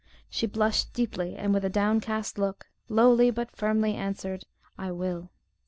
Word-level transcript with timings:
She 0.31 0.47
blushed 0.47 0.93
deeply, 0.93 1.35
and, 1.35 1.53
with 1.53 1.63
a 1.63 1.69
downcast 1.69 2.39
look, 2.39 2.65
lowly, 2.89 3.29
but 3.29 3.55
firmly 3.55 3.93
answered, 3.93 4.45
"I 4.75 4.91
will." 4.91 5.29